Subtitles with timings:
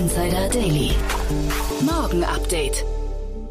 [0.00, 0.92] Insider Daily.
[1.82, 2.86] Morgen Update.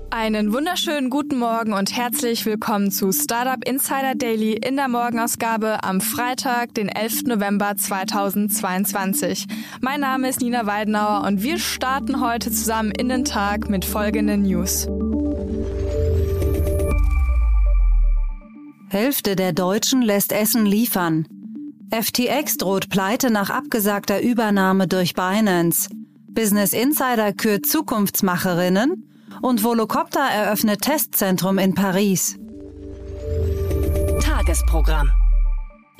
[0.09, 6.01] Einen wunderschönen guten Morgen und herzlich willkommen zu Startup Insider Daily in der Morgenausgabe am
[6.01, 7.25] Freitag, den 11.
[7.25, 9.45] November 2022.
[9.81, 14.41] Mein Name ist Nina Weidenauer und wir starten heute zusammen in den Tag mit folgenden
[14.41, 14.87] News.
[18.89, 21.27] Hälfte der Deutschen lässt Essen liefern.
[21.91, 25.89] FTX droht Pleite nach abgesagter Übernahme durch Binance.
[26.33, 29.09] Business Insider kürt Zukunftsmacherinnen
[29.41, 32.37] und Volocopter eröffnet Testzentrum in Paris.
[34.21, 35.09] Tagesprogramm.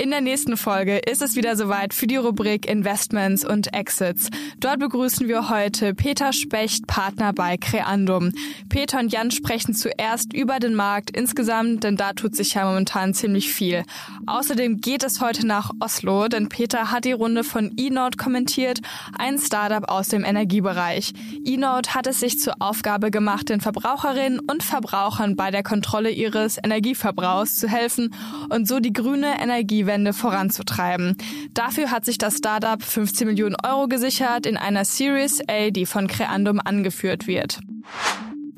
[0.02, 4.30] In der nächsten Folge ist es wieder soweit für die Rubrik Investments und Exits.
[4.62, 8.32] Dort begrüßen wir heute Peter Specht, Partner bei Creandum.
[8.70, 13.14] Peter und Jan sprechen zuerst über den Markt insgesamt, denn da tut sich ja momentan
[13.14, 13.84] ziemlich viel.
[14.26, 18.80] Außerdem geht es heute nach Oslo, denn Peter hat die Runde von eNote kommentiert,
[19.18, 21.12] ein Startup aus dem Energiebereich.
[21.46, 26.58] eNote hat es sich zur Aufgabe gemacht, den Verbraucherinnen und Verbrauchern bei der Kontrolle ihres
[26.58, 28.16] Energieverbrauchs zu helfen
[28.48, 29.42] und so die grüne
[29.90, 31.18] Energiewende voranzutreiben.
[31.54, 36.08] Dafür hat sich das Startup 15 Millionen Euro gesichert in einer Series A, die von
[36.08, 37.60] Creandum angeführt wird.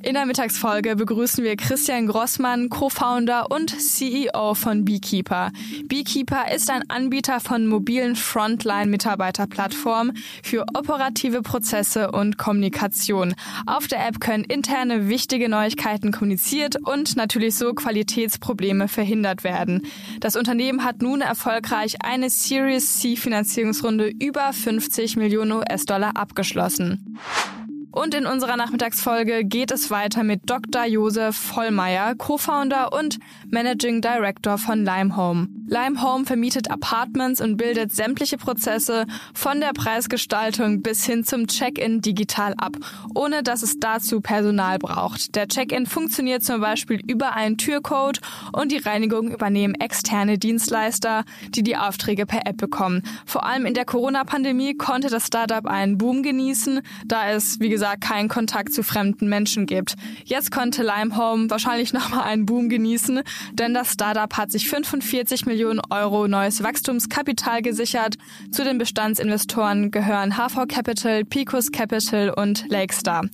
[0.04, 5.52] In der Mittagsfolge begrüßen wir Christian Grossmann, Co-Founder und CEO von Beekeeper.
[5.86, 13.36] Beekeeper ist ein Anbieter von mobilen Frontline-Mitarbeiterplattformen für operative Prozesse und Kommunikation.
[13.68, 19.84] Auf der App können interne wichtige Neuigkeiten kommuniziert und natürlich so Qualitätsprobleme verhindert werden.
[20.20, 27.20] Das Unternehmen hat nun erfolgreich eine Series C Finanzierungsrunde über 50 Millionen US-Dollar abgeschlossen.
[27.92, 30.86] Und in unserer Nachmittagsfolge geht es weiter mit Dr.
[30.86, 33.20] Josef Vollmeier, Co-Founder und
[33.50, 35.50] Managing Director von Limehome.
[35.68, 42.54] Limehome vermietet Apartments und bildet sämtliche Prozesse von der Preisgestaltung bis hin zum Check-in digital
[42.58, 42.78] ab,
[43.14, 45.36] ohne dass es dazu Personal braucht.
[45.36, 48.22] Der Check-in funktioniert zum Beispiel über einen Türcode
[48.54, 53.04] und die Reinigung übernehmen externe Dienstleister, die die Aufträge per App bekommen.
[53.26, 57.81] Vor allem in der Corona-Pandemie konnte das Startup einen Boom genießen, da es, wie gesagt,
[58.00, 59.96] keinen Kontakt zu fremden Menschen gibt.
[60.26, 63.22] Jetzt konnte Limehome wahrscheinlich nochmal einen Boom genießen,
[63.54, 68.16] denn das Startup hat sich 45 Millionen Euro neues Wachstumskapital gesichert.
[68.52, 73.26] Zu den Bestandsinvestoren gehören HV Capital, Picos Capital und Lakestar.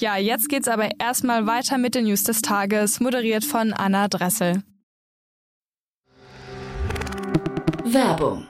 [0.00, 4.62] Ja, jetzt geht's aber erstmal weiter mit den News des Tages, moderiert von Anna Dressel.
[7.84, 8.49] Werbung.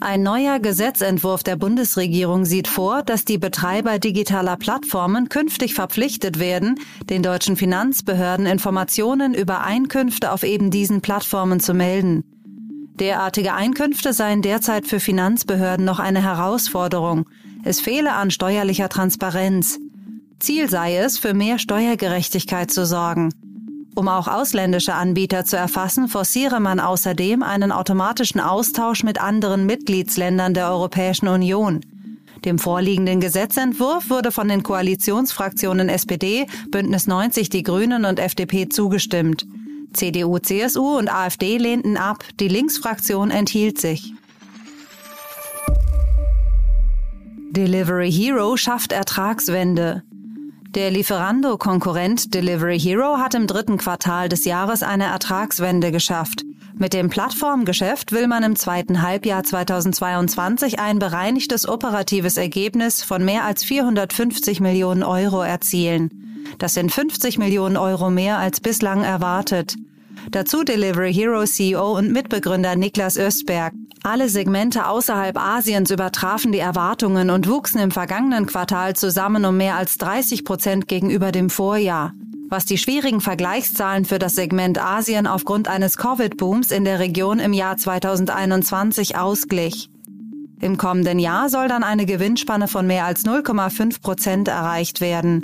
[0.00, 6.78] Ein neuer Gesetzentwurf der Bundesregierung sieht vor, dass die Betreiber digitaler Plattformen künftig verpflichtet werden,
[7.08, 12.24] den deutschen Finanzbehörden Informationen über Einkünfte auf eben diesen Plattformen zu melden.
[13.00, 17.26] Derartige Einkünfte seien derzeit für Finanzbehörden noch eine Herausforderung.
[17.64, 19.78] Es fehle an steuerlicher Transparenz.
[20.38, 23.32] Ziel sei es, für mehr Steuergerechtigkeit zu sorgen.
[23.96, 30.52] Um auch ausländische Anbieter zu erfassen, forciere man außerdem einen automatischen Austausch mit anderen Mitgliedsländern
[30.52, 31.80] der Europäischen Union.
[32.44, 39.46] Dem vorliegenden Gesetzentwurf wurde von den Koalitionsfraktionen SPD, Bündnis 90 Die Grünen und FDP zugestimmt.
[39.94, 44.12] CDU, CSU und AfD lehnten ab, die Linksfraktion enthielt sich.
[47.50, 50.02] Delivery Hero schafft Ertragswende.
[50.76, 56.44] Der Lieferando-Konkurrent Delivery Hero hat im dritten Quartal des Jahres eine Ertragswende geschafft.
[56.74, 63.44] Mit dem Plattformgeschäft will man im zweiten Halbjahr 2022 ein bereinigtes operatives Ergebnis von mehr
[63.44, 66.44] als 450 Millionen Euro erzielen.
[66.58, 69.76] Das sind 50 Millionen Euro mehr als bislang erwartet.
[70.30, 73.72] Dazu Delivery Hero CEO und Mitbegründer Niklas Östberg.
[74.02, 79.76] Alle Segmente außerhalb Asiens übertrafen die Erwartungen und wuchsen im vergangenen Quartal zusammen um mehr
[79.76, 82.12] als 30 Prozent gegenüber dem Vorjahr.
[82.48, 87.52] Was die schwierigen Vergleichszahlen für das Segment Asien aufgrund eines Covid-Booms in der Region im
[87.52, 89.90] Jahr 2021 ausglich.
[90.60, 95.42] Im kommenden Jahr soll dann eine Gewinnspanne von mehr als 0,5 Prozent erreicht werden.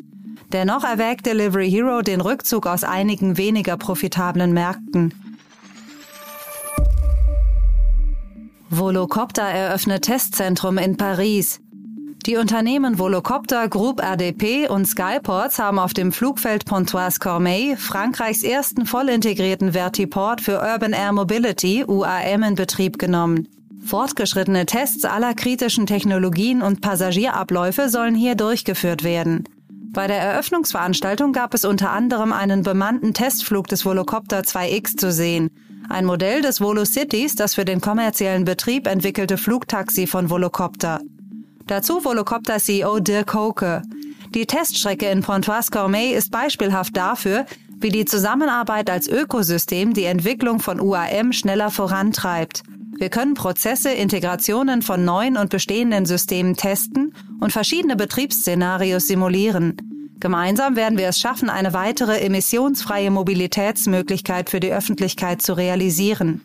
[0.53, 5.15] Dennoch erwägt Delivery Hero den Rückzug aus einigen weniger profitablen Märkten.
[8.69, 11.61] Volocopter eröffnet Testzentrum in Paris.
[12.27, 18.87] Die Unternehmen Volocopter, Group RDP und Skyports haben auf dem Flugfeld Pontoise Cormeil Frankreichs ersten
[18.87, 23.49] vollintegrierten Vertiport für Urban Air Mobility UAM in Betrieb genommen.
[23.85, 29.45] Fortgeschrittene Tests aller kritischen Technologien und Passagierabläufe sollen hier durchgeführt werden.
[29.93, 35.51] Bei der Eröffnungsveranstaltung gab es unter anderem einen bemannten Testflug des Volocopter 2X zu sehen,
[35.91, 41.01] ein Modell des Volocities, das für den kommerziellen Betrieb entwickelte Flugtaxi von Volocopter.
[41.67, 43.83] Dazu Volocopter CEO Dirk Hoke.
[44.35, 47.45] Die Teststrecke in Pontoise-Cormeil ist beispielhaft dafür,
[47.79, 52.63] wie die Zusammenarbeit als Ökosystem die Entwicklung von UAM schneller vorantreibt.
[53.03, 59.77] Wir können Prozesse, Integrationen von neuen und bestehenden Systemen testen und verschiedene Betriebsszenarios simulieren.
[60.21, 66.43] Gemeinsam werden wir es schaffen, eine weitere emissionsfreie Mobilitätsmöglichkeit für die Öffentlichkeit zu realisieren.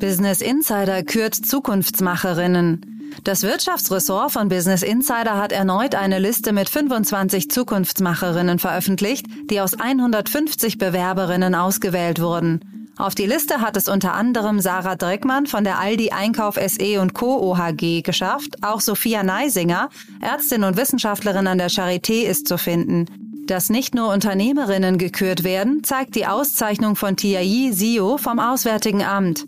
[0.00, 3.12] Business Insider kürt Zukunftsmacherinnen.
[3.22, 9.74] Das Wirtschaftsressort von Business Insider hat erneut eine Liste mit 25 Zukunftsmacherinnen veröffentlicht, die aus
[9.74, 12.73] 150 Bewerberinnen ausgewählt wurden.
[12.96, 17.12] Auf die Liste hat es unter anderem Sarah Dreckmann von der Aldi Einkauf SE und
[17.12, 17.40] Co.
[17.40, 18.62] OHG geschafft.
[18.62, 19.88] Auch Sophia Neisinger,
[20.20, 23.06] Ärztin und Wissenschaftlerin an der Charité, ist zu finden.
[23.46, 29.46] Dass nicht nur Unternehmerinnen gekürt werden, zeigt die Auszeichnung von Tiayi Sio vom Auswärtigen Amt.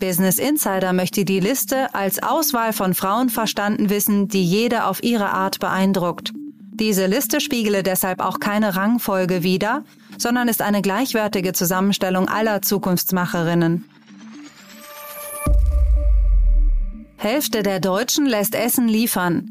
[0.00, 5.30] Business Insider möchte die Liste als Auswahl von Frauen verstanden wissen, die jede auf ihre
[5.30, 6.32] Art beeindruckt.
[6.74, 9.82] Diese Liste spiegele deshalb auch keine Rangfolge wider,
[10.18, 13.84] sondern ist eine gleichwertige Zusammenstellung aller Zukunftsmacherinnen.
[17.16, 19.50] Hälfte der Deutschen lässt Essen liefern.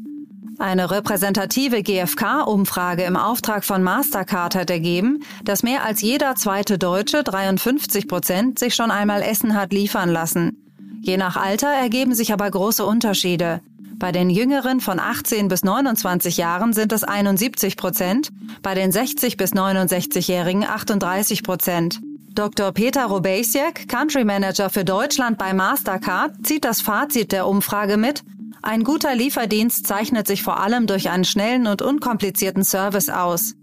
[0.58, 7.22] Eine repräsentative GfK-Umfrage im Auftrag von Mastercard hat ergeben, dass mehr als jeder zweite Deutsche,
[7.22, 10.56] 53 Prozent, sich schon einmal Essen hat liefern lassen.
[11.00, 13.60] Je nach Alter ergeben sich aber große Unterschiede.
[13.98, 18.30] Bei den Jüngeren von 18 bis 29 Jahren sind es 71 Prozent,
[18.62, 22.00] bei den 60 bis 69-Jährigen 38 Prozent.
[22.30, 22.70] Dr.
[22.70, 28.22] Peter Robejsiek, Country Manager für Deutschland bei Mastercard, zieht das Fazit der Umfrage mit,
[28.62, 33.54] ein guter Lieferdienst zeichnet sich vor allem durch einen schnellen und unkomplizierten Service aus.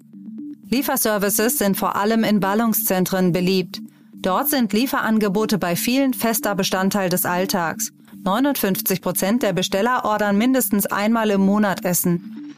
[0.70, 3.82] Lieferservices sind vor allem in Ballungszentren beliebt.
[4.14, 7.92] Dort sind Lieferangebote bei vielen fester Bestandteil des Alltags.
[8.25, 12.54] 59 Prozent der Besteller ordern mindestens einmal im Monat Essen.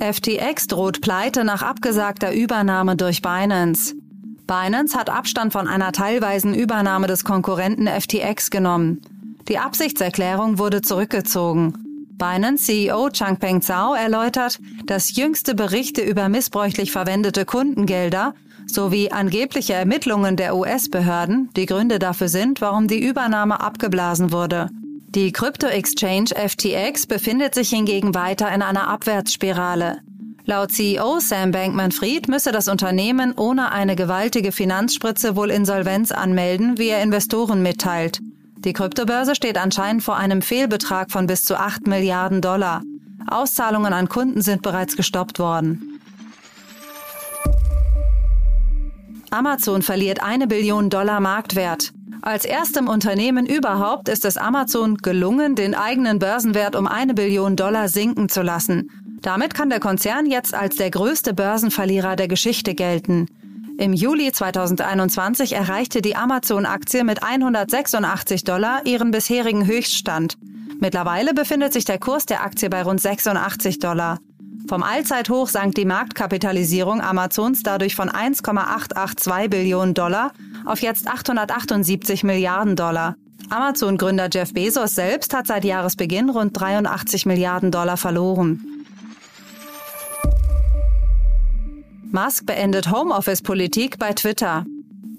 [0.00, 3.94] FTX droht Pleite nach abgesagter Übernahme durch Binance.
[4.46, 9.02] Binance hat Abstand von einer teilweisen Übernahme des Konkurrenten FTX genommen.
[9.48, 11.74] Die Absichtserklärung wurde zurückgezogen.
[12.16, 18.34] Binance CEO Changpeng Zhao erläutert, dass jüngste Berichte über missbräuchlich verwendete Kundengelder
[18.70, 24.68] sowie angebliche Ermittlungen der US-Behörden die Gründe dafür sind, warum die Übernahme abgeblasen wurde.
[25.10, 29.98] Die Krypto-Exchange FTX befindet sich hingegen weiter in einer Abwärtsspirale.
[30.44, 36.88] Laut CEO Sam Bankman-Fried müsse das Unternehmen ohne eine gewaltige Finanzspritze wohl Insolvenz anmelden, wie
[36.88, 38.20] er Investoren mitteilt.
[38.56, 42.82] Die Kryptobörse steht anscheinend vor einem Fehlbetrag von bis zu 8 Milliarden Dollar.
[43.26, 45.97] Auszahlungen an Kunden sind bereits gestoppt worden.
[49.30, 51.92] Amazon verliert eine Billion Dollar Marktwert.
[52.22, 57.88] Als erstem Unternehmen überhaupt ist es Amazon gelungen, den eigenen Börsenwert um eine Billion Dollar
[57.88, 58.90] sinken zu lassen.
[59.22, 63.26] Damit kann der Konzern jetzt als der größte Börsenverlierer der Geschichte gelten.
[63.78, 70.36] Im Juli 2021 erreichte die Amazon-Aktie mit 186 Dollar ihren bisherigen Höchststand.
[70.80, 74.18] Mittlerweile befindet sich der Kurs der Aktie bei rund 86 Dollar.
[74.68, 80.32] Vom Allzeithoch sank die Marktkapitalisierung Amazons dadurch von 1,882 Billionen Dollar
[80.66, 83.16] auf jetzt 878 Milliarden Dollar.
[83.48, 88.84] Amazon-Gründer Jeff Bezos selbst hat seit Jahresbeginn rund 83 Milliarden Dollar verloren.
[92.10, 94.66] Musk beendet Homeoffice-Politik bei Twitter.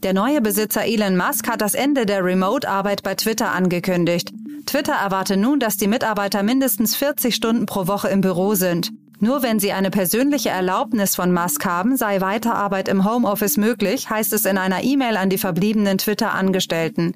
[0.03, 4.31] Der neue Besitzer Elon Musk hat das Ende der Remote-Arbeit bei Twitter angekündigt.
[4.67, 8.91] Twitter erwarte nun, dass die Mitarbeiter mindestens 40 Stunden pro Woche im Büro sind.
[9.21, 14.31] Nur wenn sie eine persönliche Erlaubnis von Musk haben, sei Weiterarbeit im Homeoffice möglich, heißt
[14.31, 17.13] es in einer E-Mail an die verbliebenen Twitter-Angestellten.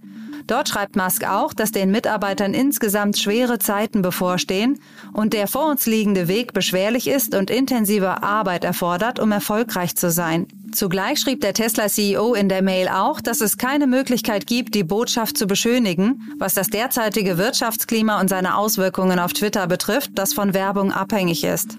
[0.47, 4.79] Dort schreibt Musk auch, dass den Mitarbeitern insgesamt schwere Zeiten bevorstehen
[5.13, 10.11] und der vor uns liegende Weg beschwerlich ist und intensive Arbeit erfordert, um erfolgreich zu
[10.11, 10.47] sein.
[10.73, 15.37] Zugleich schrieb der Tesla-CEO in der Mail auch, dass es keine Möglichkeit gibt, die Botschaft
[15.37, 20.91] zu beschönigen, was das derzeitige Wirtschaftsklima und seine Auswirkungen auf Twitter betrifft, das von Werbung
[20.91, 21.77] abhängig ist.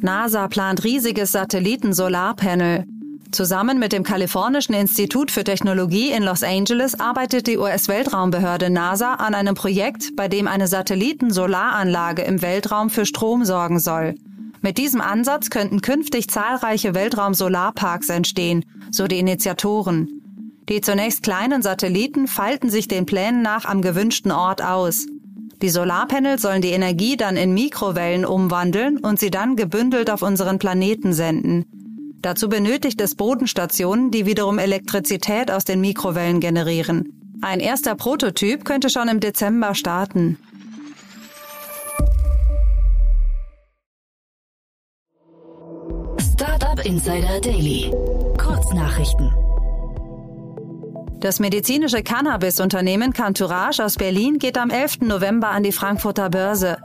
[0.00, 2.84] NASA plant riesiges Satelliten-Solarpanel.
[3.32, 9.34] Zusammen mit dem Kalifornischen Institut für Technologie in Los Angeles arbeitet die US-Weltraumbehörde NASA an
[9.34, 14.14] einem Projekt, bei dem eine Satelliten-Solaranlage im Weltraum für Strom sorgen soll.
[14.60, 20.08] Mit diesem Ansatz könnten künftig zahlreiche Weltraum-Solarparks entstehen, so die Initiatoren.
[20.68, 25.06] Die zunächst kleinen Satelliten falten sich den Plänen nach am gewünschten Ort aus.
[25.62, 30.58] Die Solarpanels sollen die Energie dann in Mikrowellen umwandeln und sie dann gebündelt auf unseren
[30.58, 31.64] Planeten senden.
[32.20, 37.38] Dazu benötigt es Bodenstationen, die wiederum Elektrizität aus den Mikrowellen generieren.
[37.40, 40.38] Ein erster Prototyp könnte schon im Dezember starten.
[46.18, 47.92] Startup Insider Daily.
[48.36, 49.45] Kurznachrichten.
[51.20, 55.00] Das medizinische Cannabis-Unternehmen Cantourage aus Berlin geht am 11.
[55.00, 56.76] November an die Frankfurter Börse.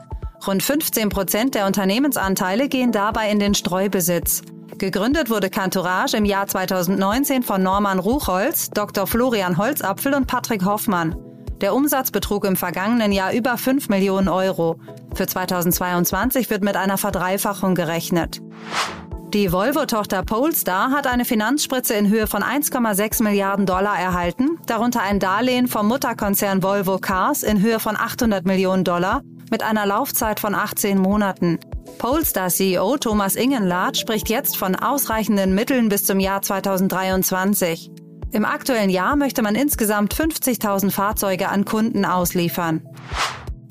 [0.47, 4.41] Rund 15 Prozent der Unternehmensanteile gehen dabei in den Streubesitz.
[4.77, 9.05] Gegründet wurde Cantourage im Jahr 2019 von Norman Ruchholz, Dr.
[9.05, 11.15] Florian Holzapfel und Patrick Hoffmann.
[11.59, 14.77] Der Umsatz betrug im vergangenen Jahr über 5 Millionen Euro.
[15.13, 18.41] Für 2022 wird mit einer Verdreifachung gerechnet.
[19.33, 25.19] Die Volvo-Tochter Polestar hat eine Finanzspritze in Höhe von 1,6 Milliarden Dollar erhalten, darunter ein
[25.21, 30.53] Darlehen vom Mutterkonzern Volvo Cars in Höhe von 800 Millionen Dollar mit einer Laufzeit von
[30.53, 31.59] 18 Monaten.
[31.97, 37.89] Polestar-CEO Thomas Ingenlath spricht jetzt von ausreichenden Mitteln bis zum Jahr 2023.
[38.33, 42.81] Im aktuellen Jahr möchte man insgesamt 50.000 Fahrzeuge an Kunden ausliefern.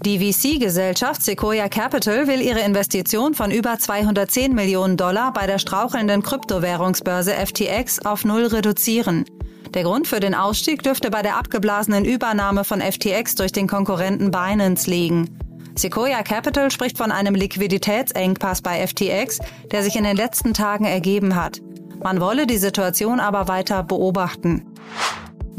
[0.03, 6.23] Die VC-Gesellschaft Sequoia Capital will ihre Investition von über 210 Millionen Dollar bei der strauchelnden
[6.23, 9.27] Kryptowährungsbörse FTX auf Null reduzieren.
[9.75, 14.31] Der Grund für den Ausstieg dürfte bei der abgeblasenen Übernahme von FTX durch den Konkurrenten
[14.31, 15.39] Binance liegen.
[15.77, 19.41] Sequoia Capital spricht von einem Liquiditätsengpass bei FTX,
[19.71, 21.61] der sich in den letzten Tagen ergeben hat.
[22.03, 24.65] Man wolle die Situation aber weiter beobachten.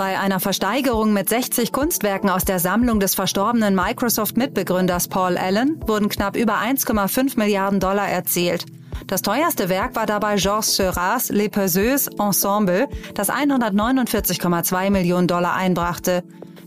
[0.02, 6.10] Bei einer Versteigerung mit 60 Kunstwerken aus der Sammlung des verstorbenen Microsoft-Mitbegründers Paul Allen wurden
[6.10, 8.66] knapp über 1,5 Milliarden Dollar erzielt.
[9.06, 16.24] Das teuerste Werk war dabei Georges Seurat's Les Peseuses Ensemble, das 149,2 Millionen Dollar einbrachte.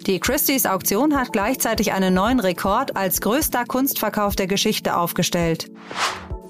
[0.07, 5.73] Die Christie's Auktion hat gleichzeitig einen neuen Rekord als größter Kunstverkauf der Geschichte aufgestellt.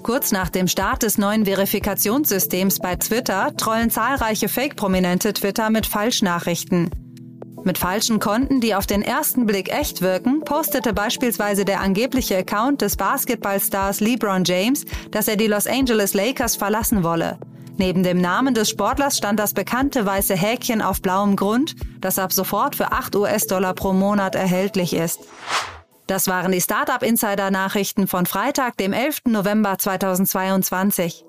[0.05, 6.91] Kurz nach dem Start des neuen Verifikationssystems bei Twitter trollen zahlreiche Fake-Prominente Twitter mit Falschnachrichten.
[7.63, 12.83] Mit falschen Konten, die auf den ersten Blick echt wirken, postete beispielsweise der angebliche Account
[12.83, 17.39] des Basketballstars LeBron James, dass er die Los Angeles Lakers verlassen wolle.
[17.77, 22.31] Neben dem Namen des Sportlers stand das bekannte weiße Häkchen auf blauem Grund, das ab
[22.31, 25.21] sofort für 8 US-Dollar pro Monat erhältlich ist.
[26.07, 29.21] Das waren die Startup Insider Nachrichten von Freitag, dem 11.
[29.25, 31.25] November 2022.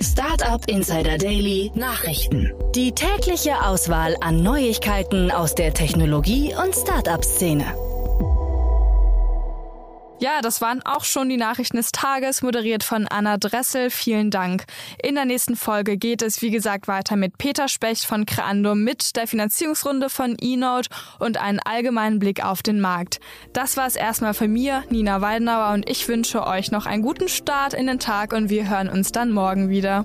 [0.00, 2.52] Startup Insider Daily Nachrichten.
[2.74, 7.89] Die tägliche Auswahl an Neuigkeiten aus der Technologie- und Startup-Szene.
[10.20, 13.88] Ja, das waren auch schon die Nachrichten des Tages, moderiert von Anna Dressel.
[13.88, 14.64] Vielen Dank.
[15.02, 19.16] In der nächsten Folge geht es, wie gesagt, weiter mit Peter Specht von Creandum mit
[19.16, 23.18] der Finanzierungsrunde von eNote und einen allgemeinen Blick auf den Markt.
[23.54, 27.30] Das war es erstmal von mir, Nina Weidenauer, und ich wünsche euch noch einen guten
[27.30, 30.04] Start in den Tag und wir hören uns dann morgen wieder.